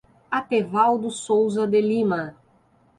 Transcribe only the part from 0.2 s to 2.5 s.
Atevaldo Souza de Lima